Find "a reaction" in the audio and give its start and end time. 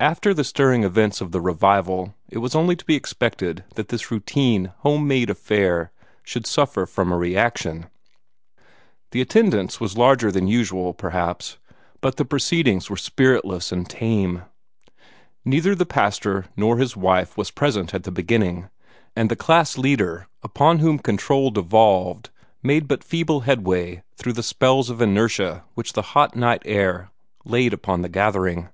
7.12-7.86